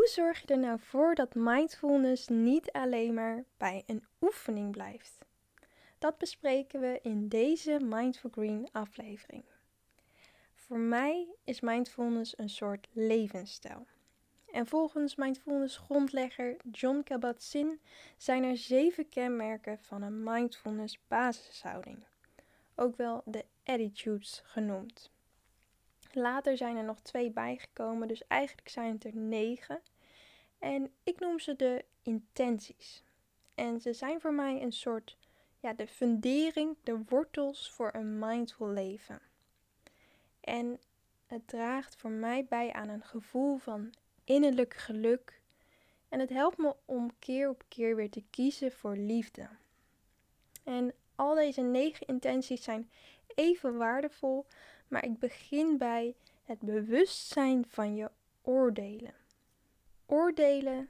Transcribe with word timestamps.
Hoe 0.00 0.08
zorg 0.08 0.40
je 0.40 0.46
er 0.46 0.58
nou 0.58 0.78
voor 0.78 1.14
dat 1.14 1.34
mindfulness 1.34 2.28
niet 2.28 2.72
alleen 2.72 3.14
maar 3.14 3.44
bij 3.56 3.82
een 3.86 4.04
oefening 4.20 4.70
blijft? 4.70 5.18
Dat 5.98 6.18
bespreken 6.18 6.80
we 6.80 6.98
in 7.02 7.28
deze 7.28 7.78
Mindful 7.82 8.30
Green 8.30 8.68
aflevering. 8.72 9.44
Voor 10.54 10.78
mij 10.78 11.26
is 11.44 11.60
mindfulness 11.60 12.38
een 12.38 12.48
soort 12.48 12.88
levensstijl. 12.92 13.86
En 14.52 14.66
volgens 14.66 15.14
mindfulness 15.14 15.76
grondlegger 15.76 16.56
John 16.70 17.02
Kabat-Zinn 17.02 17.80
zijn 18.16 18.44
er 18.44 18.56
zeven 18.56 19.08
kenmerken 19.08 19.78
van 19.80 20.02
een 20.02 20.22
mindfulness 20.22 20.98
basishouding, 21.08 22.04
ook 22.74 22.96
wel 22.96 23.22
de 23.24 23.44
attitudes 23.64 24.42
genoemd. 24.44 25.10
Later 26.12 26.56
zijn 26.56 26.76
er 26.76 26.84
nog 26.84 27.00
twee 27.00 27.30
bijgekomen, 27.30 28.08
dus 28.08 28.26
eigenlijk 28.26 28.68
zijn 28.68 28.92
het 28.92 29.04
er 29.04 29.16
negen. 29.16 29.80
En 30.60 30.92
ik 31.02 31.20
noem 31.20 31.38
ze 31.38 31.56
de 31.56 31.84
intenties. 32.02 33.02
En 33.54 33.80
ze 33.80 33.92
zijn 33.92 34.20
voor 34.20 34.32
mij 34.32 34.62
een 34.62 34.72
soort, 34.72 35.16
ja, 35.60 35.72
de 35.72 35.86
fundering, 35.86 36.76
de 36.82 37.02
wortels 37.08 37.70
voor 37.70 37.90
een 37.94 38.18
mindful 38.18 38.68
leven. 38.68 39.20
En 40.40 40.80
het 41.26 41.48
draagt 41.48 41.96
voor 41.96 42.10
mij 42.10 42.44
bij 42.44 42.72
aan 42.72 42.88
een 42.88 43.04
gevoel 43.04 43.56
van 43.58 43.94
innerlijk 44.24 44.74
geluk. 44.74 45.40
En 46.08 46.20
het 46.20 46.30
helpt 46.30 46.58
me 46.58 46.74
om 46.84 47.10
keer 47.18 47.48
op 47.48 47.62
keer 47.68 47.96
weer 47.96 48.10
te 48.10 48.22
kiezen 48.30 48.72
voor 48.72 48.96
liefde. 48.96 49.48
En 50.64 50.94
al 51.14 51.34
deze 51.34 51.60
negen 51.60 52.06
intenties 52.06 52.62
zijn 52.62 52.90
even 53.34 53.76
waardevol, 53.76 54.46
maar 54.88 55.04
ik 55.04 55.18
begin 55.18 55.78
bij 55.78 56.14
het 56.44 56.58
bewustzijn 56.58 57.64
van 57.68 57.94
je 57.94 58.10
oordelen. 58.42 59.14
Oordelen, 60.12 60.88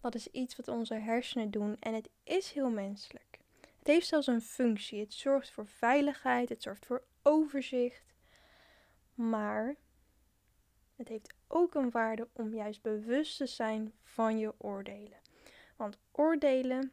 dat 0.00 0.14
is 0.14 0.26
iets 0.26 0.56
wat 0.56 0.68
onze 0.68 0.94
hersenen 0.94 1.50
doen 1.50 1.76
en 1.80 1.94
het 1.94 2.08
is 2.24 2.50
heel 2.50 2.70
menselijk. 2.70 3.38
Het 3.78 3.86
heeft 3.86 4.06
zelfs 4.06 4.26
een 4.26 4.40
functie. 4.40 5.00
Het 5.00 5.14
zorgt 5.14 5.50
voor 5.50 5.66
veiligheid, 5.66 6.48
het 6.48 6.62
zorgt 6.62 6.86
voor 6.86 7.02
overzicht. 7.22 8.14
Maar 9.14 9.74
het 10.96 11.08
heeft 11.08 11.34
ook 11.48 11.74
een 11.74 11.90
waarde 11.90 12.28
om 12.32 12.54
juist 12.54 12.82
bewust 12.82 13.36
te 13.36 13.46
zijn 13.46 13.92
van 14.02 14.38
je 14.38 14.54
oordelen. 14.58 15.18
Want 15.76 15.98
oordelen, 16.12 16.92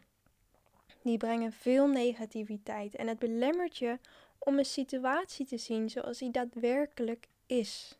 die 1.01 1.17
brengen 1.17 1.51
veel 1.51 1.87
negativiteit 1.87 2.95
en 2.95 3.07
het 3.07 3.19
belemmert 3.19 3.77
je 3.77 3.99
om 4.37 4.57
een 4.57 4.65
situatie 4.65 5.45
te 5.45 5.57
zien 5.57 5.89
zoals 5.89 6.17
die 6.17 6.31
daadwerkelijk 6.31 7.27
is. 7.45 7.97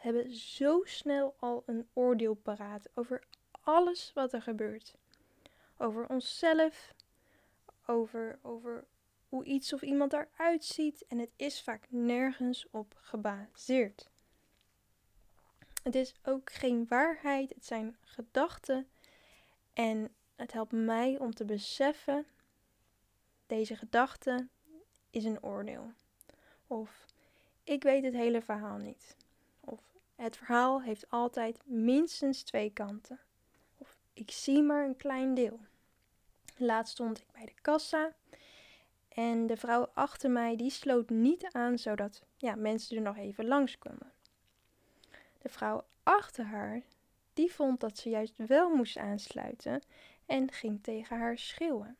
Hebben 0.00 0.34
zo 0.34 0.80
snel 0.84 1.34
al 1.38 1.62
een 1.66 1.88
oordeel 1.92 2.34
paraat 2.34 2.88
over 2.94 3.22
alles 3.50 4.12
wat 4.14 4.32
er 4.32 4.42
gebeurt. 4.42 4.94
Over 5.76 6.08
onszelf, 6.08 6.94
over, 7.86 8.38
over 8.42 8.84
hoe 9.28 9.44
iets 9.44 9.72
of 9.72 9.82
iemand 9.82 10.12
eruit 10.12 10.64
ziet 10.64 11.04
en 11.08 11.18
het 11.18 11.32
is 11.36 11.62
vaak 11.62 11.86
nergens 11.88 12.66
op 12.70 12.94
gebaseerd. 13.00 14.10
Het 15.82 15.94
is 15.94 16.14
ook 16.22 16.52
geen 16.52 16.86
waarheid, 16.88 17.54
het 17.54 17.66
zijn 17.66 17.96
gedachten 18.00 18.88
en 19.72 20.14
het 20.36 20.52
helpt 20.52 20.72
mij 20.72 21.18
om 21.18 21.34
te 21.34 21.44
beseffen 21.44 22.26
deze 23.46 23.76
gedachten 23.76 24.50
is 25.10 25.24
een 25.24 25.42
oordeel. 25.42 25.92
Of 26.66 27.06
ik 27.64 27.82
weet 27.82 28.04
het 28.04 28.14
hele 28.14 28.42
verhaal 28.42 28.76
niet. 28.76 29.16
Het 30.20 30.36
verhaal 30.36 30.82
heeft 30.82 31.10
altijd 31.10 31.60
minstens 31.64 32.42
twee 32.42 32.70
kanten. 32.70 33.20
Of 33.78 33.96
ik 34.12 34.30
zie 34.30 34.62
maar 34.62 34.84
een 34.84 34.96
klein 34.96 35.34
deel. 35.34 35.60
Laatst 36.56 36.92
stond 36.92 37.18
ik 37.18 37.26
bij 37.32 37.44
de 37.44 37.54
kassa 37.60 38.12
en 39.08 39.46
de 39.46 39.56
vrouw 39.56 39.90
achter 39.94 40.30
mij 40.30 40.56
die 40.56 40.70
sloot 40.70 41.10
niet 41.10 41.52
aan 41.52 41.78
zodat 41.78 42.22
ja, 42.36 42.54
mensen 42.54 42.96
er 42.96 43.02
nog 43.02 43.16
even 43.16 43.46
langs 43.46 43.78
konden. 43.78 44.12
De 45.38 45.48
vrouw 45.48 45.84
achter 46.02 46.44
haar 46.44 46.82
die 47.32 47.52
vond 47.52 47.80
dat 47.80 47.98
ze 47.98 48.08
juist 48.08 48.34
wel 48.36 48.74
moest 48.74 48.96
aansluiten 48.96 49.82
en 50.26 50.52
ging 50.52 50.82
tegen 50.82 51.18
haar 51.18 51.38
schreeuwen. 51.38 51.96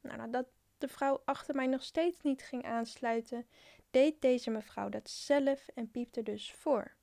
Nou, 0.00 0.16
nou 0.16 0.30
dat 0.30 0.46
de 0.78 0.88
vrouw 0.88 1.22
achter 1.24 1.54
mij 1.54 1.66
nog 1.66 1.82
steeds 1.82 2.22
niet 2.22 2.42
ging 2.42 2.64
aansluiten, 2.64 3.46
deed 3.90 4.20
deze 4.20 4.50
mevrouw 4.50 4.88
dat 4.88 5.10
zelf 5.10 5.68
en 5.74 5.90
piepte 5.90 6.22
dus 6.22 6.52
voor. 6.52 6.98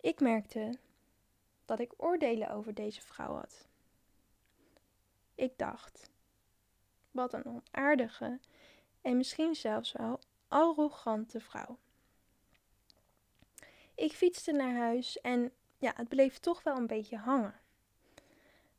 Ik 0.00 0.20
merkte 0.20 0.78
dat 1.64 1.78
ik 1.78 1.92
oordelen 1.96 2.50
over 2.50 2.74
deze 2.74 3.00
vrouw 3.00 3.34
had. 3.34 3.66
Ik 5.34 5.58
dacht, 5.58 6.10
wat 7.10 7.32
een 7.32 7.44
onaardige 7.44 8.38
en 9.00 9.16
misschien 9.16 9.54
zelfs 9.54 9.92
wel 9.92 10.20
arrogante 10.48 11.40
vrouw. 11.40 11.78
Ik 13.94 14.12
fietste 14.12 14.52
naar 14.52 14.74
huis 14.74 15.20
en 15.20 15.52
ja, 15.78 15.92
het 15.96 16.08
bleef 16.08 16.38
toch 16.38 16.62
wel 16.62 16.76
een 16.76 16.86
beetje 16.86 17.16
hangen. 17.16 17.60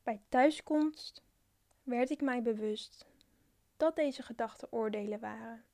Bij 0.02 0.20
thuiskomst 0.28 1.22
werd 1.82 2.10
ik 2.10 2.20
mij 2.20 2.42
bewust 2.42 3.06
dat 3.76 3.96
deze 3.96 4.22
gedachten 4.22 4.72
oordelen 4.72 5.20
waren. 5.20 5.64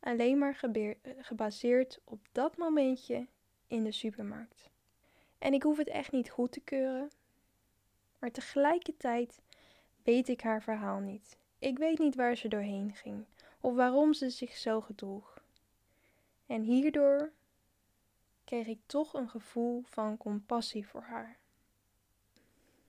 Alleen 0.00 0.38
maar 0.38 0.60
gebaseerd 1.18 2.00
op 2.04 2.28
dat 2.32 2.56
momentje 2.56 3.26
in 3.72 3.84
de 3.84 3.92
supermarkt. 3.92 4.70
En 5.38 5.52
ik 5.52 5.62
hoef 5.62 5.76
het 5.76 5.88
echt 5.88 6.12
niet 6.12 6.30
goed 6.30 6.52
te 6.52 6.60
keuren, 6.60 7.10
maar 8.18 8.30
tegelijkertijd 8.30 9.40
weet 10.02 10.28
ik 10.28 10.40
haar 10.40 10.62
verhaal 10.62 10.98
niet. 10.98 11.36
Ik 11.58 11.78
weet 11.78 11.98
niet 11.98 12.14
waar 12.14 12.36
ze 12.36 12.48
doorheen 12.48 12.94
ging 12.94 13.24
of 13.60 13.74
waarom 13.74 14.14
ze 14.14 14.30
zich 14.30 14.56
zo 14.56 14.80
gedroeg. 14.80 15.42
En 16.46 16.62
hierdoor 16.62 17.32
kreeg 18.44 18.66
ik 18.66 18.78
toch 18.86 19.14
een 19.14 19.28
gevoel 19.28 19.82
van 19.86 20.16
compassie 20.16 20.86
voor 20.86 21.02
haar. 21.02 21.36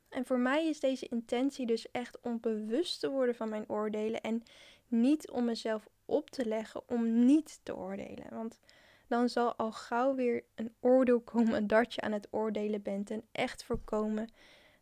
En 0.10 0.26
voor 0.26 0.40
mij 0.40 0.68
is 0.68 0.80
deze 0.80 1.08
intentie 1.08 1.66
dus 1.66 1.92
echt 1.92 2.22
om 2.22 2.40
bewust 2.40 3.00
te 3.00 3.10
worden 3.10 3.36
van 3.36 3.50
mijn 3.50 3.70
oordelen 3.70 4.22
en 4.22 4.44
niet 4.88 5.30
om 5.30 5.46
mezelf 5.46 5.88
op 6.06 6.30
te 6.30 6.46
leggen 6.46 6.90
om 6.90 7.26
niet 7.26 7.60
te 7.64 7.76
oordelen. 7.76 8.28
Want 8.30 8.60
dan 9.08 9.30
zal 9.30 9.56
al 9.56 9.72
gauw 9.72 10.16
weer 10.16 10.44
een 10.56 10.76
oordeel 10.80 11.22
komen 11.22 11.68
dat 11.68 11.94
je 11.94 12.02
aan 12.02 12.12
het 12.12 12.28
oordelen 12.32 12.82
bent 12.82 13.12
en 13.12 13.24
echt 13.32 13.64
voorkomen. 13.64 14.30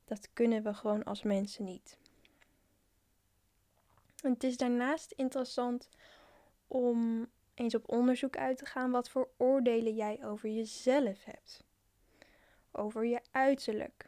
Dat 0.06 0.30
kunnen 0.34 0.64
we 0.64 0.74
gewoon 0.74 1.04
als 1.04 1.24
mensen 1.24 1.66
niet. 1.66 1.98
het 4.22 4.44
is 4.44 4.58
daarnaast 4.58 5.12
interessant 5.12 5.90
om 6.68 7.30
eens 7.54 7.76
op 7.76 7.90
onderzoek 7.90 8.38
uit 8.38 8.58
te 8.58 8.66
gaan 8.66 8.92
wat 8.92 9.10
voor 9.10 9.30
oordelen 9.38 9.96
jij 9.96 10.26
over 10.26 10.50
jezelf 10.50 11.24
hebt. 11.24 11.64
Over 12.72 13.06
je 13.06 13.22
uiterlijk, 13.32 14.06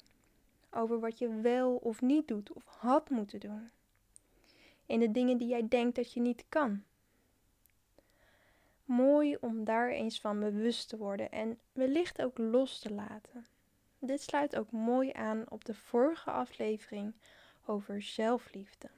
over 0.72 1.00
wat 1.00 1.18
je 1.18 1.41
wel 1.41 1.75
of 1.75 2.01
niet 2.01 2.28
doet 2.28 2.51
of 2.53 2.66
had 2.66 3.09
moeten 3.09 3.40
doen. 3.40 3.72
In 4.85 5.00
de 5.00 5.12
dingen 5.12 5.38
die 5.38 5.47
jij 5.47 5.68
denkt 5.68 5.95
dat 5.95 6.13
je 6.13 6.19
niet 6.19 6.45
kan. 6.50 6.84
Mooi 8.85 9.38
om 9.41 9.63
daar 9.63 9.89
eens 9.89 10.19
van 10.19 10.39
bewust 10.39 10.89
te 10.89 10.97
worden 10.97 11.31
en 11.31 11.59
wellicht 11.71 12.21
ook 12.21 12.38
los 12.38 12.79
te 12.79 12.94
laten. 12.94 13.45
Dit 13.99 14.21
sluit 14.21 14.55
ook 14.55 14.71
mooi 14.71 15.11
aan 15.11 15.49
op 15.49 15.66
de 15.66 15.73
vorige 15.73 16.31
aflevering 16.31 17.13
over 17.66 18.01
zelfliefde. 18.01 18.89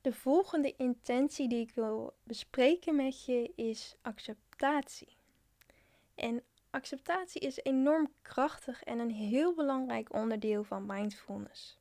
De 0.00 0.12
volgende 0.12 0.74
intentie 0.76 1.48
die 1.48 1.60
ik 1.60 1.74
wil 1.74 2.14
bespreken 2.22 2.96
met 2.96 3.24
je 3.24 3.52
is 3.54 3.96
acceptatie. 4.02 5.16
En 6.14 6.42
Acceptatie 6.74 7.40
is 7.40 7.58
enorm 7.62 8.12
krachtig 8.22 8.82
en 8.82 8.98
een 8.98 9.10
heel 9.10 9.54
belangrijk 9.54 10.12
onderdeel 10.14 10.64
van 10.64 10.86
mindfulness. 10.86 11.78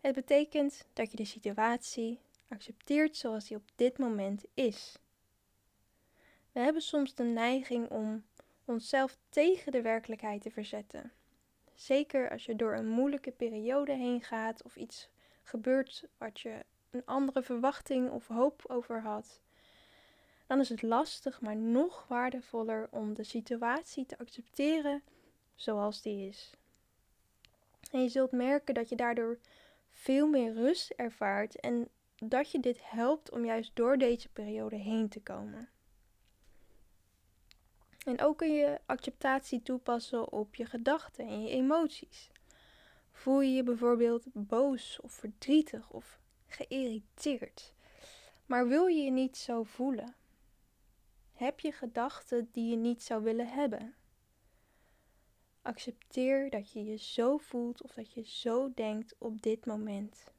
Het 0.00 0.14
betekent 0.14 0.86
dat 0.92 1.10
je 1.10 1.16
de 1.16 1.24
situatie 1.24 2.20
accepteert 2.48 3.16
zoals 3.16 3.48
die 3.48 3.56
op 3.56 3.70
dit 3.74 3.98
moment 3.98 4.44
is. 4.54 4.98
We 6.52 6.60
hebben 6.60 6.82
soms 6.82 7.14
de 7.14 7.24
neiging 7.24 7.88
om 7.90 8.24
onszelf 8.64 9.16
tegen 9.28 9.72
de 9.72 9.82
werkelijkheid 9.82 10.42
te 10.42 10.50
verzetten. 10.50 11.12
Zeker 11.74 12.30
als 12.30 12.44
je 12.44 12.56
door 12.56 12.74
een 12.74 12.88
moeilijke 12.88 13.30
periode 13.30 13.92
heen 13.92 14.22
gaat 14.22 14.62
of 14.62 14.76
iets 14.76 15.08
gebeurt 15.42 16.08
wat 16.18 16.40
je 16.40 16.64
een 16.90 17.04
andere 17.04 17.42
verwachting 17.42 18.10
of 18.10 18.26
hoop 18.26 18.64
over 18.66 19.02
had 19.02 19.40
dan 20.46 20.60
is 20.60 20.68
het 20.68 20.82
lastig, 20.82 21.40
maar 21.40 21.56
nog 21.56 22.04
waardevoller 22.08 22.88
om 22.90 23.14
de 23.14 23.24
situatie 23.24 24.06
te 24.06 24.18
accepteren 24.18 25.02
zoals 25.54 26.02
die 26.02 26.28
is. 26.28 26.50
En 27.90 28.02
je 28.02 28.08
zult 28.08 28.32
merken 28.32 28.74
dat 28.74 28.88
je 28.88 28.96
daardoor 28.96 29.38
veel 29.90 30.28
meer 30.28 30.52
rust 30.52 30.90
ervaart 30.90 31.60
en 31.60 31.88
dat 32.16 32.50
je 32.50 32.60
dit 32.60 32.78
helpt 32.82 33.30
om 33.30 33.44
juist 33.44 33.70
door 33.74 33.98
deze 33.98 34.28
periode 34.28 34.76
heen 34.76 35.08
te 35.08 35.20
komen. 35.20 35.68
En 38.04 38.20
ook 38.20 38.38
kun 38.38 38.52
je 38.52 38.80
acceptatie 38.86 39.62
toepassen 39.62 40.32
op 40.32 40.54
je 40.54 40.66
gedachten 40.66 41.26
en 41.26 41.42
je 41.42 41.48
emoties. 41.48 42.30
Voel 43.12 43.40
je 43.40 43.52
je 43.52 43.62
bijvoorbeeld 43.62 44.24
boos 44.32 45.00
of 45.00 45.12
verdrietig 45.12 45.90
of 45.90 46.20
geïrriteerd, 46.46 47.74
maar 48.46 48.68
wil 48.68 48.86
je 48.86 49.02
je 49.02 49.10
niet 49.10 49.36
zo 49.36 49.62
voelen? 49.62 50.14
Heb 51.32 51.60
je 51.60 51.72
gedachten 51.72 52.48
die 52.52 52.70
je 52.70 52.76
niet 52.76 53.02
zou 53.02 53.22
willen 53.22 53.48
hebben? 53.48 53.94
Accepteer 55.62 56.50
dat 56.50 56.72
je 56.72 56.84
je 56.84 56.96
zo 56.96 57.36
voelt 57.36 57.82
of 57.82 57.94
dat 57.94 58.12
je 58.12 58.22
zo 58.22 58.72
denkt 58.74 59.14
op 59.18 59.42
dit 59.42 59.66
moment. 59.66 60.34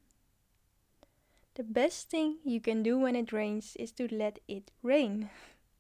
The 1.58 1.64
best 1.64 2.10
thing 2.10 2.38
you 2.44 2.60
can 2.60 2.84
do 2.84 3.00
when 3.00 3.16
it 3.16 3.32
rains 3.32 3.76
is 3.76 3.92
to 3.92 4.06
let 4.10 4.40
it 4.46 4.72
rain. 4.82 5.30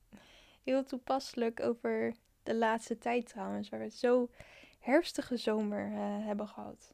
Heel 0.64 0.84
toepasselijk 0.84 1.60
over 1.60 2.14
de 2.44 2.56
laatste 2.56 2.98
tijd 2.98 3.28
trouwens, 3.28 3.70
waar 3.70 3.80
we 3.80 3.90
zo 3.90 4.30
herfstige 4.80 5.38
zomer 5.38 5.92
uh, 5.92 6.26
hebben 6.26 6.48
gehad. 6.48 6.94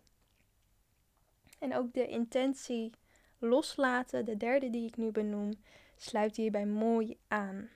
En 1.60 1.76
ook 1.76 1.94
de 1.94 2.08
intentie 2.08 2.92
loslaten, 3.38 4.26
de 4.26 4.38
derde 4.38 4.70
die 4.70 4.88
ik 4.88 4.98
nu 4.98 5.12
benoem, 5.12 5.54
sluit 5.96 6.36
hierbij 6.36 6.66
mooi 6.66 7.18
aan. 7.28 7.70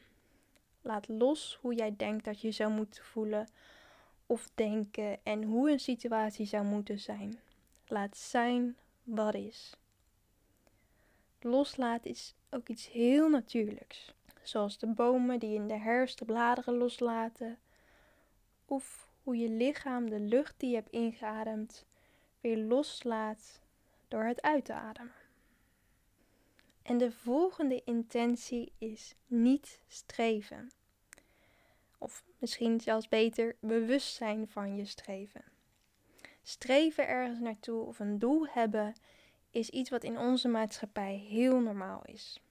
Laat 0.81 1.07
los 1.07 1.57
hoe 1.61 1.73
jij 1.73 1.95
denkt 1.97 2.25
dat 2.25 2.41
je 2.41 2.51
zou 2.51 2.71
moeten 2.71 3.03
voelen 3.03 3.49
of 4.25 4.49
denken 4.55 5.19
en 5.23 5.43
hoe 5.43 5.71
een 5.71 5.79
situatie 5.79 6.45
zou 6.45 6.65
moeten 6.65 6.99
zijn. 6.99 7.39
Laat 7.85 8.17
zijn 8.17 8.77
wat 9.03 9.33
is. 9.33 9.77
Loslaten 11.47 12.09
is 12.09 12.35
ook 12.49 12.67
iets 12.69 12.91
heel 12.91 13.29
natuurlijks, 13.29 14.13
zoals 14.41 14.77
de 14.77 14.87
bomen 14.87 15.39
die 15.39 15.55
in 15.55 15.67
de 15.67 15.77
herfst 15.77 16.19
de 16.19 16.25
bladeren 16.25 16.77
loslaten, 16.77 17.59
of 18.65 19.11
hoe 19.23 19.37
je 19.37 19.49
lichaam 19.49 20.09
de 20.09 20.19
lucht 20.19 20.59
die 20.59 20.69
je 20.69 20.75
hebt 20.75 20.89
ingeademd 20.89 21.85
weer 22.41 22.57
loslaat 22.57 23.61
door 24.07 24.23
het 24.23 24.41
uit 24.41 24.65
te 24.65 24.73
ademen. 24.73 25.11
En 26.81 26.97
de 26.97 27.11
volgende 27.11 27.81
intentie 27.85 28.71
is 28.77 29.15
niet 29.25 29.81
streven. 29.87 30.71
Of 31.97 32.23
misschien 32.39 32.81
zelfs 32.81 33.07
beter 33.07 33.55
bewustzijn 33.59 34.47
van 34.47 34.75
je 34.75 34.85
streven. 34.85 35.43
Streven 36.43 37.07
ergens 37.07 37.39
naartoe 37.39 37.85
of 37.85 37.99
een 37.99 38.19
doel 38.19 38.47
hebben 38.47 38.95
is 39.57 39.69
iets 39.69 39.89
wat 39.89 40.03
in 40.03 40.17
onze 40.17 40.47
maatschappij 40.47 41.15
heel 41.15 41.59
normaal 41.59 42.01
is. 42.05 42.41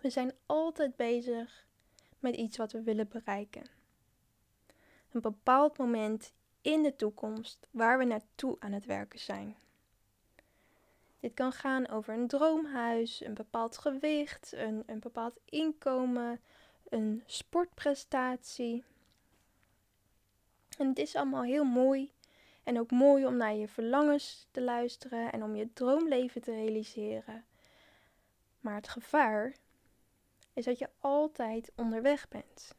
We 0.00 0.10
zijn 0.10 0.32
altijd 0.46 0.96
bezig 0.96 1.66
met 2.18 2.36
iets 2.36 2.56
wat 2.56 2.72
we 2.72 2.82
willen 2.82 3.08
bereiken. 3.08 3.66
Een 5.12 5.20
bepaald 5.20 5.78
moment 5.78 6.32
in 6.60 6.82
de 6.82 6.96
toekomst 6.96 7.66
waar 7.70 7.98
we 7.98 8.04
naartoe 8.04 8.56
aan 8.58 8.72
het 8.72 8.86
werken 8.86 9.18
zijn. 9.18 9.56
Dit 11.20 11.34
kan 11.34 11.52
gaan 11.52 11.88
over 11.88 12.14
een 12.14 12.28
droomhuis, 12.28 13.24
een 13.24 13.34
bepaald 13.34 13.78
gewicht, 13.78 14.52
een, 14.52 14.82
een 14.86 15.00
bepaald 15.00 15.40
inkomen, 15.44 16.40
een 16.88 17.22
sportprestatie. 17.26 18.84
En 20.78 20.88
het 20.88 20.98
is 20.98 21.16
allemaal 21.16 21.42
heel 21.42 21.64
mooi 21.64 22.13
en 22.64 22.78
ook 22.78 22.90
mooi 22.90 23.26
om 23.26 23.36
naar 23.36 23.54
je 23.54 23.68
verlangens 23.68 24.46
te 24.50 24.62
luisteren 24.62 25.32
en 25.32 25.42
om 25.42 25.56
je 25.56 25.72
droomleven 25.72 26.42
te 26.42 26.52
realiseren. 26.52 27.44
Maar 28.60 28.74
het 28.74 28.88
gevaar 28.88 29.54
is 30.52 30.64
dat 30.64 30.78
je 30.78 30.88
altijd 31.00 31.72
onderweg 31.76 32.28
bent. 32.28 32.74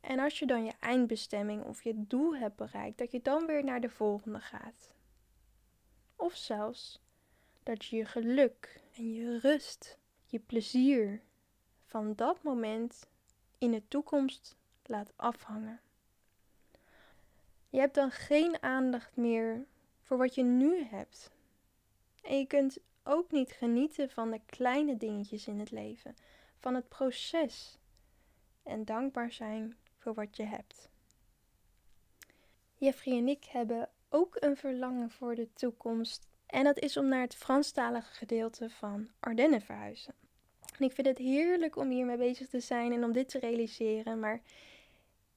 En 0.00 0.18
als 0.18 0.38
je 0.38 0.46
dan 0.46 0.64
je 0.64 0.72
eindbestemming 0.80 1.64
of 1.64 1.82
je 1.82 2.06
doel 2.06 2.36
hebt 2.36 2.56
bereikt, 2.56 2.98
dat 2.98 3.10
je 3.10 3.22
dan 3.22 3.46
weer 3.46 3.64
naar 3.64 3.80
de 3.80 3.90
volgende 3.90 4.40
gaat. 4.40 4.90
Of 6.16 6.36
zelfs 6.36 7.00
dat 7.62 7.84
je 7.84 7.96
je 7.96 8.04
geluk 8.04 8.80
en 8.94 9.12
je 9.12 9.38
rust, 9.38 9.98
je 10.26 10.38
plezier 10.38 11.22
van 11.84 12.14
dat 12.14 12.42
moment 12.42 13.08
in 13.58 13.70
de 13.70 13.88
toekomst 13.88 14.56
laat 14.82 15.12
afhangen. 15.16 15.80
Je 17.72 17.78
hebt 17.78 17.94
dan 17.94 18.10
geen 18.10 18.62
aandacht 18.62 19.16
meer 19.16 19.64
voor 20.02 20.16
wat 20.16 20.34
je 20.34 20.42
nu 20.42 20.84
hebt. 20.84 21.30
En 22.22 22.38
je 22.38 22.46
kunt 22.46 22.78
ook 23.04 23.30
niet 23.30 23.52
genieten 23.52 24.10
van 24.10 24.30
de 24.30 24.40
kleine 24.46 24.96
dingetjes 24.96 25.46
in 25.46 25.58
het 25.58 25.70
leven, 25.70 26.16
van 26.58 26.74
het 26.74 26.88
proces 26.88 27.78
en 28.62 28.84
dankbaar 28.84 29.32
zijn 29.32 29.76
voor 29.98 30.14
wat 30.14 30.36
je 30.36 30.42
hebt. 30.42 30.88
Jeffrey 32.74 33.16
en 33.16 33.28
ik 33.28 33.44
hebben 33.44 33.88
ook 34.08 34.36
een 34.40 34.56
verlangen 34.56 35.10
voor 35.10 35.34
de 35.34 35.52
toekomst 35.52 36.26
en 36.46 36.64
dat 36.64 36.78
is 36.78 36.96
om 36.96 37.08
naar 37.08 37.20
het 37.20 37.34
Franstalige 37.34 38.14
gedeelte 38.14 38.70
van 38.70 39.08
Ardennen 39.20 39.60
verhuizen. 39.60 40.14
En 40.78 40.84
ik 40.84 40.92
vind 40.92 41.06
het 41.06 41.18
heerlijk 41.18 41.76
om 41.76 41.90
hiermee 41.90 42.16
bezig 42.16 42.48
te 42.48 42.60
zijn 42.60 42.92
en 42.92 43.04
om 43.04 43.12
dit 43.12 43.28
te 43.28 43.38
realiseren, 43.38 44.18
maar 44.18 44.42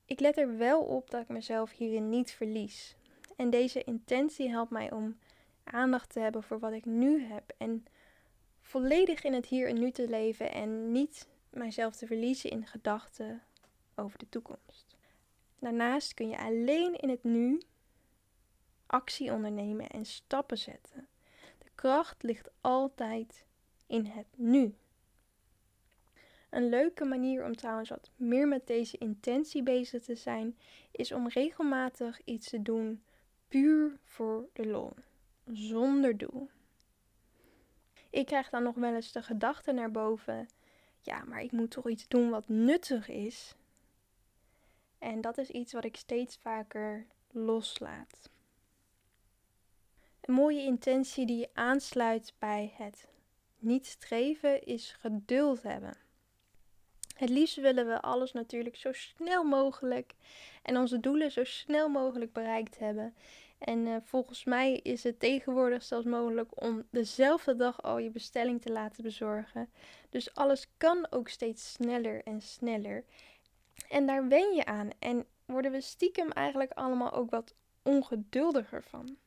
ik 0.06 0.20
let 0.20 0.38
er 0.38 0.58
wel 0.58 0.82
op 0.82 1.10
dat 1.10 1.22
ik 1.22 1.28
mezelf 1.28 1.72
hierin 1.72 2.10
niet 2.10 2.32
verlies. 2.32 2.96
En 3.36 3.50
deze 3.50 3.84
intentie 3.84 4.50
helpt 4.50 4.72
mij 4.72 4.92
om 4.92 5.18
aandacht 5.64 6.10
te 6.10 6.20
hebben 6.20 6.44
voor 6.44 6.60
wat 6.60 6.72
ik 6.72 6.86
nu 6.86 7.24
heb 7.24 7.54
en 7.58 7.86
volledig 8.62 9.24
in 9.24 9.34
het 9.34 9.46
hier 9.46 9.68
en 9.68 9.80
nu 9.80 9.92
te 9.92 10.10
leven 10.10 10.52
en 10.52 10.92
niet 10.92 11.28
mijzelf 11.50 11.96
te 11.96 12.08
verliezen 12.08 12.50
in 12.50 12.68
gedachten 12.68 13.42
over 13.96 14.20
de 14.20 14.30
toekomst. 14.30 14.96
Daarnaast 15.60 16.14
kun 16.14 16.30
je 16.30 16.38
alleen 16.38 16.96
in 16.96 17.10
het 17.10 17.24
nu 17.24 17.62
actie 18.86 19.32
ondernemen 19.32 19.88
en 19.88 20.06
stappen 20.06 20.58
zetten. 20.58 21.08
De 21.58 21.70
kracht 21.76 22.24
ligt 22.24 22.50
altijd 22.62 23.46
in 23.88 24.06
het 24.06 24.28
nu. 24.36 24.76
Een 26.56 26.70
leuke 26.70 27.06
manier 27.06 27.46
om 27.46 27.56
trouwens 27.56 27.90
wat 27.90 28.12
meer 28.16 28.48
met 28.48 28.68
deze 28.68 28.98
intentie 28.98 29.64
bezig 29.64 30.04
te 30.04 30.16
zijn, 30.16 30.58
is 30.92 31.12
om 31.12 31.28
regelmatig 31.28 32.22
iets 32.24 32.50
te 32.50 32.62
doen 32.62 33.04
puur 33.48 34.00
voor 34.04 34.50
de 34.54 34.68
lol, 34.68 34.94
zonder 35.46 36.18
doel. 36.18 36.50
Ik 38.10 38.26
krijg 38.26 38.50
dan 38.50 38.64
nog 38.64 38.76
wel 38.76 38.94
eens 38.94 39.12
de 39.12 39.24
gedachte 39.24 39.72
naar 39.72 39.92
boven: 39.92 40.48
ja, 41.02 41.24
maar 41.24 41.42
ik 41.42 41.52
moet 41.52 41.72
toch 41.72 41.90
iets 41.90 42.08
doen 42.08 42.30
wat 42.30 42.48
nuttig 42.48 43.10
is. 43.10 43.56
En 45.00 45.22
dat 45.22 45.38
is 45.38 45.50
iets 45.50 45.74
wat 45.74 45.86
ik 45.86 45.96
steeds 45.96 46.38
vaker 46.38 47.06
loslaat. 47.32 48.30
Een 50.22 50.34
mooie 50.34 50.62
intentie 50.62 51.26
die 51.26 51.48
aansluit 51.54 52.34
bij 52.40 52.74
het 52.78 53.08
niet 53.60 53.86
streven 53.86 54.64
is 54.64 54.96
geduld 55.00 55.64
hebben. 55.64 56.04
Het 57.16 57.30
liefst 57.30 57.56
willen 57.56 57.88
we 57.88 58.02
alles 58.02 58.32
natuurlijk 58.32 58.76
zo 58.76 58.92
snel 58.94 59.44
mogelijk 59.44 60.14
en 60.64 60.78
onze 60.78 61.00
doelen 61.00 61.32
zo 61.32 61.44
snel 61.44 61.90
mogelijk 61.90 62.34
bereikt 62.34 62.80
hebben. 62.80 63.16
En 63.58 63.86
uh, 63.86 63.96
volgens 64.04 64.44
mij 64.44 64.74
is 64.74 65.04
het 65.04 65.20
tegenwoordig 65.20 65.84
zelfs 65.84 66.06
mogelijk 66.06 66.62
om 66.64 66.84
dezelfde 66.90 67.56
dag 67.56 67.82
al 67.82 67.98
je 67.98 68.10
bestelling 68.10 68.62
te 68.62 68.72
laten 68.72 69.04
bezorgen. 69.04 69.70
Dus 70.10 70.34
alles 70.34 70.68
kan 70.78 71.08
ook 71.10 71.30
steeds 71.30 71.72
sneller 71.72 72.24
en 72.24 72.42
sneller. 72.42 73.04
En 73.90 74.06
daar 74.06 74.28
wen 74.28 74.56
je 74.56 74.66
aan 74.66 74.90
en 75.00 75.26
worden 75.46 75.72
we 75.72 75.82
stiekem 75.82 76.32
eigenlijk 76.32 76.72
allemaal 76.72 77.12
ook 77.12 77.30
wat 77.30 77.54
ongeduldiger 77.84 78.84
van. 78.84 79.18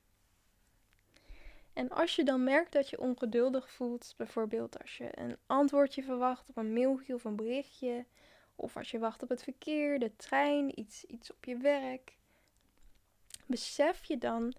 En 1.78 1.90
als 1.90 2.16
je 2.16 2.24
dan 2.24 2.44
merkt 2.44 2.72
dat 2.72 2.90
je 2.90 3.00
ongeduldig 3.00 3.70
voelt, 3.70 4.14
bijvoorbeeld 4.16 4.80
als 4.80 4.96
je 4.96 5.18
een 5.18 5.36
antwoordje 5.46 6.02
verwacht 6.02 6.48
op 6.48 6.56
een 6.56 6.72
mailtje 6.72 7.14
of 7.14 7.24
een 7.24 7.36
berichtje, 7.36 8.04
of 8.56 8.76
als 8.76 8.90
je 8.90 8.98
wacht 8.98 9.22
op 9.22 9.28
het 9.28 9.42
verkeer, 9.42 9.98
de 9.98 10.16
trein, 10.16 10.80
iets, 10.80 11.04
iets 11.04 11.32
op 11.32 11.44
je 11.44 11.56
werk, 11.56 12.16
besef 13.46 14.04
je 14.04 14.18
dan 14.18 14.54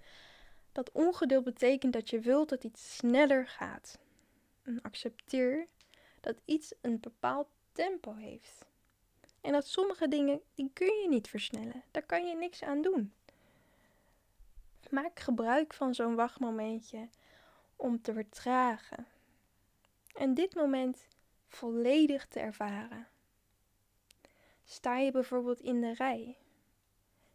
dat 0.71 0.91
ongeduld 0.91 1.43
betekent 1.43 1.93
dat 1.93 2.09
je 2.09 2.19
wilt 2.19 2.49
dat 2.49 2.63
iets 2.63 2.95
sneller 2.95 3.47
gaat. 3.47 3.99
En 4.63 4.81
accepteer 4.81 5.67
dat 6.19 6.41
iets 6.45 6.73
een 6.81 6.99
bepaald 6.99 7.47
tempo 7.71 8.15
heeft. 8.15 8.65
En 9.41 9.51
dat 9.51 9.67
sommige 9.67 10.07
dingen, 10.07 10.41
die 10.55 10.69
kun 10.73 10.99
je 11.01 11.07
niet 11.09 11.27
versnellen. 11.27 11.83
Daar 11.91 12.05
kan 12.05 12.27
je 12.27 12.35
niks 12.35 12.63
aan 12.63 12.81
doen. 12.81 13.13
Maak 14.89 15.19
gebruik 15.19 15.73
van 15.73 15.93
zo'n 15.95 16.15
wachtmomentje 16.15 17.09
om 17.75 18.01
te 18.01 18.13
vertragen. 18.13 19.05
En 20.13 20.33
dit 20.33 20.55
moment 20.55 21.07
volledig 21.47 22.27
te 22.27 22.39
ervaren. 22.39 23.07
Sta 24.63 24.97
je 24.97 25.11
bijvoorbeeld 25.11 25.61
in 25.61 25.81
de 25.81 25.93
rij? 25.93 26.37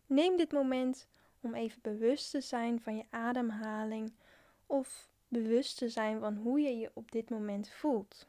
Neem 0.06 0.37
dit 0.37 0.52
moment 0.52 1.08
om 1.40 1.54
even 1.54 1.78
bewust 1.82 2.30
te 2.30 2.40
zijn 2.40 2.80
van 2.80 2.96
je 2.96 3.04
ademhaling 3.11 4.12
of 4.66 5.08
bewust 5.28 5.78
te 5.78 5.88
zijn 5.88 6.20
van 6.20 6.37
hoe 6.37 6.61
je 6.61 6.76
je 6.78 6.90
op 6.94 7.12
dit 7.12 7.30
moment 7.30 7.68
voelt. 7.68 8.26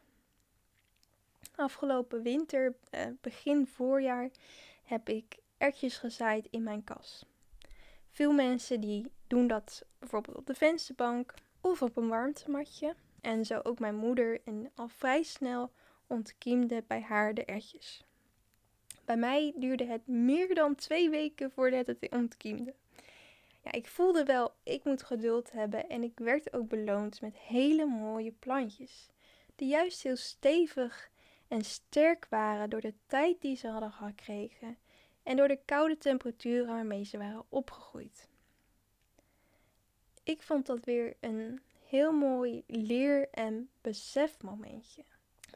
Afgelopen 1.55 2.21
winter, 2.21 2.75
eh, 2.89 3.05
begin 3.21 3.67
voorjaar, 3.67 4.29
heb 4.83 5.09
ik 5.09 5.37
ertjes 5.57 5.97
gezaaid 5.97 6.47
in 6.49 6.63
mijn 6.63 6.83
kas. 6.83 7.25
Veel 8.15 8.31
mensen 8.31 8.79
die 8.81 9.11
doen 9.27 9.47
dat 9.47 9.85
bijvoorbeeld 9.99 10.37
op 10.37 10.45
de 10.45 10.53
vensterbank 10.53 11.33
of 11.61 11.81
op 11.81 11.97
een 11.97 12.07
warmtematje. 12.07 12.95
En 13.21 13.45
zo 13.45 13.59
ook 13.63 13.79
mijn 13.79 13.95
moeder 13.95 14.41
en 14.45 14.71
al 14.75 14.87
vrij 14.87 15.23
snel 15.23 15.71
ontkiemde 16.07 16.83
bij 16.87 17.01
haar 17.01 17.33
de 17.33 17.45
ertjes. 17.45 18.05
Bij 19.05 19.17
mij 19.17 19.53
duurde 19.55 19.85
het 19.85 20.07
meer 20.07 20.55
dan 20.55 20.75
twee 20.75 21.09
weken 21.09 21.51
voordat 21.51 21.87
het 21.87 22.09
ontkiemde. 22.09 22.73
Ja, 23.63 23.71
ik 23.71 23.87
voelde 23.87 24.23
wel, 24.23 24.53
ik 24.63 24.83
moet 24.83 25.03
geduld 25.03 25.51
hebben 25.51 25.89
en 25.89 26.03
ik 26.03 26.19
werd 26.19 26.53
ook 26.53 26.67
beloond 26.67 27.21
met 27.21 27.37
hele 27.37 27.85
mooie 27.85 28.31
plantjes. 28.31 29.09
Die 29.55 29.67
juist 29.67 30.03
heel 30.03 30.15
stevig 30.15 31.09
en 31.47 31.61
sterk 31.61 32.27
waren 32.29 32.69
door 32.69 32.81
de 32.81 32.93
tijd 33.07 33.41
die 33.41 33.55
ze 33.55 33.67
hadden 33.67 33.91
gekregen 33.91 34.77
en 35.25 35.37
door 35.37 35.47
de 35.47 35.59
koude 35.65 35.97
temperaturen 35.97 36.67
waarmee 36.67 37.03
ze 37.03 37.17
waren 37.17 37.45
opgegroeid. 37.49 38.27
Ik 40.23 40.41
vond 40.41 40.65
dat 40.65 40.85
weer 40.85 41.15
een 41.19 41.61
heel 41.87 42.11
mooi 42.11 42.63
leer- 42.67 43.29
en 43.29 43.69
besefmomentje. 43.81 45.03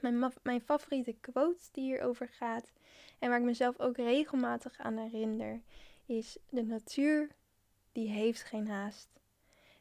Mijn, 0.01 0.33
mijn 0.43 0.61
favoriete 0.61 1.15
quote 1.21 1.63
die 1.71 1.83
hierover 1.83 2.29
gaat 2.29 2.71
en 3.19 3.29
waar 3.29 3.39
ik 3.39 3.45
mezelf 3.45 3.79
ook 3.79 3.97
regelmatig 3.97 4.77
aan 4.77 4.97
herinner, 4.97 5.61
is: 6.05 6.37
De 6.49 6.63
natuur 6.63 7.29
die 7.91 8.09
heeft 8.09 8.43
geen 8.43 8.67
haast. 8.67 9.09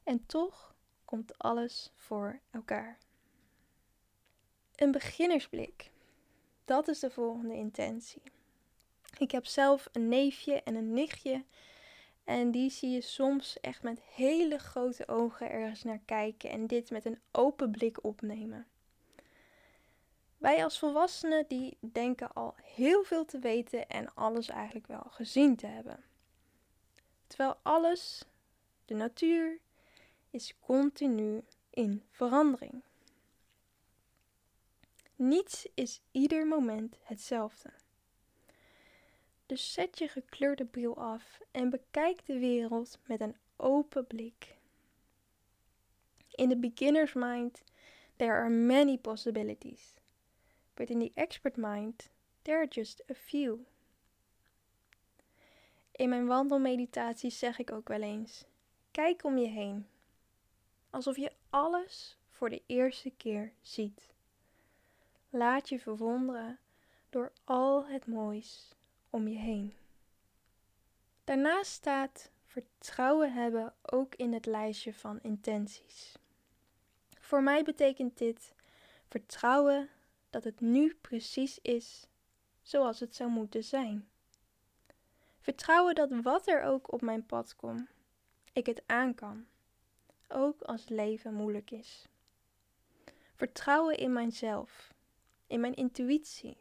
En 0.03 0.27
toch 0.27 0.75
komt 1.05 1.39
alles 1.39 1.93
voor 1.95 2.41
elkaar. 2.51 2.99
Een 4.75 4.91
beginnersblik. 4.91 5.91
Dat 6.65 6.89
is 6.89 6.99
de 6.99 7.11
volgende 7.11 7.55
intentie. 7.55 8.23
Ik 9.17 9.31
heb 9.31 9.47
zelf 9.47 9.89
een 9.93 10.09
neefje 10.09 10.63
en 10.63 10.75
een 10.75 10.93
nichtje. 10.93 11.45
En 12.25 12.51
die 12.51 12.71
zie 12.71 12.91
je 12.91 13.01
soms 13.01 13.61
echt 13.61 13.83
met 13.83 14.01
hele 14.15 14.59
grote 14.59 15.09
ogen 15.09 15.51
ergens 15.51 15.83
naar 15.83 16.01
kijken 16.05 16.51
en 16.51 16.67
dit 16.67 16.91
met 16.91 17.05
een 17.05 17.21
open 17.31 17.71
blik 17.71 18.05
opnemen. 18.05 18.67
Wij 20.39 20.65
als 20.65 20.79
volwassenen 20.79 21.45
die 21.49 21.77
denken 21.81 22.33
al 22.33 22.55
heel 22.63 23.05
veel 23.05 23.25
te 23.25 23.39
weten 23.39 23.89
en 23.89 24.15
alles 24.15 24.49
eigenlijk 24.49 24.87
wel 24.87 25.07
gezien 25.11 25.57
te 25.57 25.67
hebben. 25.67 26.05
Terwijl 27.27 27.57
alles, 27.63 28.25
de 28.85 28.95
natuur, 28.95 29.59
is 30.31 30.55
continu 30.61 31.45
in 31.71 32.05
verandering. 32.11 32.83
Niets 35.17 35.67
is 35.75 36.01
ieder 36.11 36.47
moment 36.47 36.99
hetzelfde. 37.03 37.73
Dus 39.49 39.73
zet 39.73 39.99
je 39.99 40.09
gekleurde 40.09 40.65
bril 40.65 40.97
af 40.97 41.41
en 41.51 41.71
bekijk 41.71 42.27
de 42.27 42.39
wereld 42.39 42.99
met 43.05 43.21
een 43.21 43.37
open 43.57 44.07
blik. 44.07 44.57
In 46.31 46.49
the 46.49 46.57
beginner's 46.57 47.13
mind, 47.13 47.63
there 48.17 48.33
are 48.33 48.49
many 48.49 48.99
possibilities, 48.99 49.95
but 50.75 50.91
in 50.91 50.99
the 50.99 51.11
expert 51.15 51.57
mind, 51.57 52.11
there 52.43 52.59
are 52.59 52.69
just 52.69 53.03
a 53.11 53.15
few. 53.15 53.59
In 55.93 56.09
mijn 56.09 56.27
wandelmeditaties 56.27 57.39
zeg 57.39 57.59
ik 57.59 57.73
ook 57.73 57.89
wel 57.89 58.03
eens: 58.03 58.45
kijk 58.91 59.25
om 59.25 59.39
je 59.39 59.49
heen, 59.49 59.87
alsof 60.91 61.17
je 61.17 61.33
alles 61.51 62.17
voor 62.29 62.51
de 62.51 62.63
eerste 62.67 63.11
keer 63.17 63.53
ziet. 63.63 64.13
Laat 65.31 65.69
je 65.69 65.81
verwonderen 65.81 66.59
door 67.11 67.33
al 67.45 67.87
het 67.87 68.07
moois 68.07 68.77
om 69.11 69.29
je 69.29 69.39
heen. 69.39 69.75
Daarnaast 71.25 71.71
staat 71.71 72.31
vertrouwen 72.45 73.33
hebben 73.33 73.75
ook 73.83 74.15
in 74.15 74.33
het 74.33 74.47
lijstje 74.47 74.95
van 74.95 75.21
intenties. 75.23 76.17
Voor 77.19 77.43
mij 77.43 77.65
betekent 77.65 78.19
dit 78.19 78.55
vertrouwen 79.09 79.89
dat 80.31 80.45
het 80.45 80.61
nu 80.61 80.95
precies 81.01 81.59
is 81.63 82.07
zoals 82.63 83.01
het 83.01 83.15
zou 83.15 83.31
moeten 83.31 83.65
zijn. 83.65 84.09
Vertrouwen 85.41 85.95
dat 85.95 86.11
wat 86.23 86.49
er 86.49 86.63
ook 86.63 86.93
op 86.93 87.01
mijn 87.01 87.27
pad 87.27 87.57
komt, 87.57 87.89
ik 88.53 88.67
het 88.67 88.83
aan 88.87 89.15
kan, 89.15 89.47
ook 90.29 90.63
als 90.63 90.89
leven 90.89 91.35
moeilijk 91.35 91.71
is. 91.71 92.09
Vertrouwen 93.35 93.97
in 93.97 94.13
mijzelf, 94.13 94.95
in 95.47 95.61
mijn 95.61 95.75
intuïtie, 95.75 96.57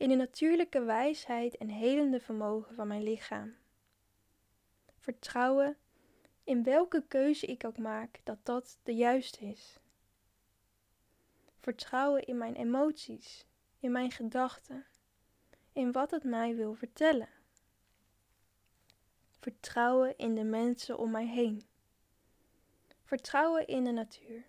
in 0.00 0.08
de 0.08 0.14
natuurlijke 0.14 0.82
wijsheid 0.82 1.56
en 1.56 1.68
helende 1.68 2.20
vermogen 2.20 2.74
van 2.74 2.88
mijn 2.88 3.02
lichaam. 3.02 3.54
Vertrouwen 4.98 5.76
in 6.44 6.62
welke 6.62 7.04
keuze 7.08 7.46
ik 7.46 7.64
ook 7.64 7.78
maak, 7.78 8.20
dat 8.24 8.38
dat 8.42 8.78
de 8.82 8.94
juiste 8.94 9.44
is. 9.44 9.78
Vertrouwen 11.58 12.24
in 12.24 12.38
mijn 12.38 12.54
emoties, 12.54 13.46
in 13.78 13.92
mijn 13.92 14.10
gedachten, 14.10 14.86
in 15.72 15.92
wat 15.92 16.10
het 16.10 16.24
mij 16.24 16.54
wil 16.54 16.74
vertellen. 16.74 17.28
Vertrouwen 19.38 20.18
in 20.18 20.34
de 20.34 20.44
mensen 20.44 20.98
om 20.98 21.10
mij 21.10 21.26
heen. 21.26 21.62
Vertrouwen 23.02 23.66
in 23.66 23.84
de 23.84 23.92
natuur. 23.92 24.44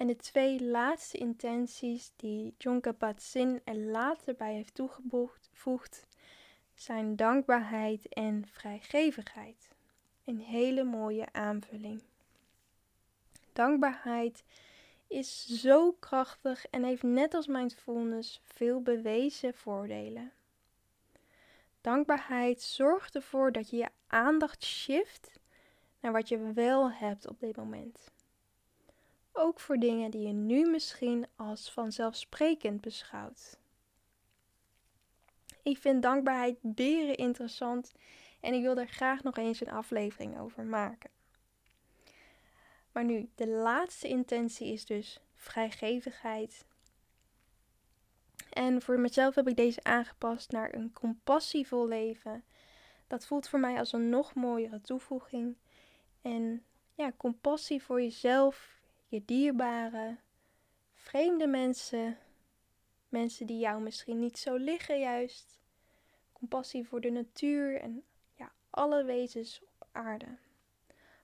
En 0.00 0.06
de 0.06 0.16
twee 0.16 0.64
laatste 0.64 1.18
intenties 1.18 2.12
die 2.16 2.54
John 2.58 2.80
Kabat-Zinn 2.80 3.60
er 3.64 3.76
later 3.76 4.34
bij 4.34 4.54
heeft 4.54 4.74
toegevoegd 4.74 6.06
zijn 6.74 7.16
dankbaarheid 7.16 8.08
en 8.08 8.46
vrijgevigheid. 8.46 9.70
Een 10.24 10.38
hele 10.38 10.84
mooie 10.84 11.32
aanvulling. 11.32 12.02
Dankbaarheid 13.52 14.44
is 15.06 15.46
zo 15.46 15.92
krachtig 15.92 16.66
en 16.66 16.84
heeft 16.84 17.02
net 17.02 17.34
als 17.34 17.46
mindfulness 17.46 18.40
veel 18.44 18.82
bewezen 18.82 19.54
voordelen. 19.54 20.32
Dankbaarheid 21.80 22.62
zorgt 22.62 23.14
ervoor 23.14 23.52
dat 23.52 23.70
je 23.70 23.76
je 23.76 23.88
aandacht 24.06 24.64
shift 24.64 25.38
naar 26.00 26.12
wat 26.12 26.28
je 26.28 26.52
wel 26.52 26.92
hebt 26.92 27.28
op 27.28 27.40
dit 27.40 27.56
moment. 27.56 28.10
Ook 29.42 29.60
voor 29.60 29.76
dingen 29.76 30.10
die 30.10 30.26
je 30.26 30.32
nu 30.32 30.70
misschien 30.70 31.26
als 31.36 31.72
vanzelfsprekend 31.72 32.80
beschouwt. 32.80 33.58
Ik 35.62 35.78
vind 35.78 36.02
dankbaarheid 36.02 36.58
beren 36.60 37.16
interessant 37.16 37.92
en 38.40 38.54
ik 38.54 38.62
wil 38.62 38.76
er 38.76 38.88
graag 38.88 39.22
nog 39.22 39.36
eens 39.36 39.60
een 39.60 39.70
aflevering 39.70 40.38
over 40.38 40.64
maken. 40.64 41.10
Maar 42.92 43.04
nu, 43.04 43.28
de 43.34 43.48
laatste 43.48 44.08
intentie 44.08 44.72
is 44.72 44.84
dus 44.84 45.20
vrijgevigheid 45.34 46.64
en 48.50 48.82
voor 48.82 49.00
mezelf 49.00 49.34
heb 49.34 49.48
ik 49.48 49.56
deze 49.56 49.82
aangepast 49.82 50.50
naar 50.50 50.74
een 50.74 50.92
compassievol 50.92 51.86
leven. 51.88 52.44
Dat 53.06 53.26
voelt 53.26 53.48
voor 53.48 53.60
mij 53.60 53.78
als 53.78 53.92
een 53.92 54.08
nog 54.08 54.34
mooiere 54.34 54.80
toevoeging. 54.80 55.56
En 56.22 56.64
ja, 56.94 57.12
compassie 57.16 57.82
voor 57.82 58.02
jezelf, 58.02 58.79
je 59.10 59.24
dierbaren, 59.24 60.20
vreemde 60.94 61.46
mensen, 61.46 62.18
mensen 63.08 63.46
die 63.46 63.58
jou 63.58 63.82
misschien 63.82 64.18
niet 64.18 64.38
zo 64.38 64.56
liggen 64.56 64.98
juist. 64.98 65.58
Compassie 66.32 66.86
voor 66.86 67.00
de 67.00 67.10
natuur 67.10 67.80
en 67.80 68.04
ja, 68.34 68.52
alle 68.70 69.04
wezens 69.04 69.60
op 69.78 69.88
aarde. 69.92 70.36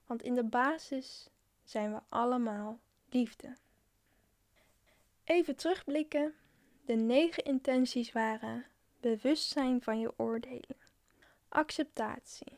Want 0.05 0.23
in 0.23 0.35
de 0.35 0.43
basis 0.43 1.29
zijn 1.63 1.93
we 1.93 1.99
allemaal 2.09 2.79
liefde. 3.09 3.55
Even 5.23 5.55
terugblikken 5.55 6.33
de 6.85 6.95
negen 6.95 7.43
intenties 7.43 8.11
waren 8.11 8.65
bewustzijn 8.99 9.81
van 9.81 9.99
je 9.99 10.13
oordelen, 10.17 10.77
acceptatie, 11.49 12.57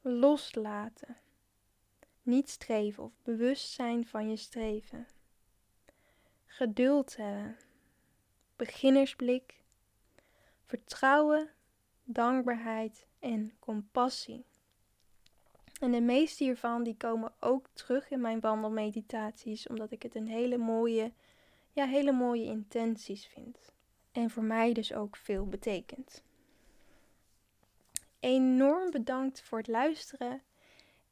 loslaten, 0.00 1.16
niet 2.26 2.50
streven 2.50 3.04
of 3.04 3.12
bewustzijn 3.22 4.06
van 4.06 4.30
je 4.30 4.36
streven, 4.36 5.06
geduld 6.46 7.16
hebben, 7.16 7.56
beginnersblik, 8.56 9.62
vertrouwen, 10.64 11.50
dankbaarheid 12.04 13.06
en 13.18 13.52
compassie. 13.58 14.44
En 15.80 15.92
de 15.92 16.00
meeste 16.00 16.44
hiervan 16.44 16.82
die 16.82 16.96
komen 16.96 17.32
ook 17.40 17.68
terug 17.72 18.10
in 18.10 18.20
mijn 18.20 18.40
wandelmeditaties, 18.40 19.66
omdat 19.66 19.90
ik 19.90 20.02
het 20.02 20.14
een 20.14 20.28
hele 20.28 20.56
mooie 20.56 21.12
ja, 21.76 21.86
hele 21.86 22.12
mooie 22.12 22.44
intenties 22.44 23.26
vindt. 23.26 23.72
En 24.12 24.30
voor 24.30 24.42
mij 24.42 24.72
dus 24.72 24.92
ook 24.92 25.16
veel 25.16 25.46
betekent. 25.46 26.22
Enorm 28.20 28.90
bedankt 28.90 29.42
voor 29.42 29.58
het 29.58 29.68
luisteren. 29.68 30.42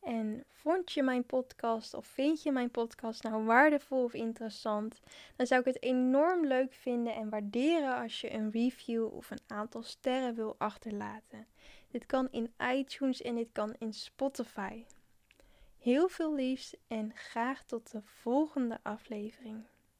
En 0.04 0.44
vond 0.50 0.92
je 0.92 1.02
mijn 1.02 1.24
podcast 1.24 1.94
of 1.94 2.06
vind 2.06 2.42
je 2.42 2.52
mijn 2.52 2.70
podcast 2.70 3.22
nou 3.22 3.44
waardevol 3.44 4.04
of 4.04 4.14
interessant? 4.14 5.00
Dan 5.36 5.46
zou 5.46 5.60
ik 5.60 5.66
het 5.66 5.82
enorm 5.82 6.46
leuk 6.46 6.72
vinden 6.72 7.14
en 7.14 7.28
waarderen 7.28 7.96
als 7.96 8.20
je 8.20 8.32
een 8.32 8.50
review 8.50 9.14
of 9.14 9.30
een 9.30 9.42
aantal 9.46 9.82
sterren 9.82 10.34
wil 10.34 10.54
achterlaten. 10.58 11.46
Dit 11.90 12.06
kan 12.06 12.28
in 12.30 12.52
iTunes 12.72 13.22
en 13.22 13.34
dit 13.34 13.48
kan 13.52 13.74
in 13.78 13.92
Spotify. 13.92 14.84
Heel 15.78 16.08
veel 16.08 16.34
liefs 16.34 16.76
en 16.88 17.12
graag 17.14 17.64
tot 17.64 17.90
de 17.90 18.02
volgende 18.02 18.78
aflevering. 18.82 19.64